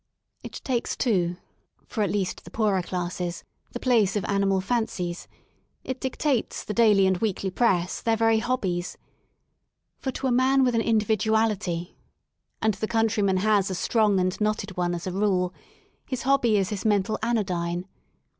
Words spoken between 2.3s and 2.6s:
the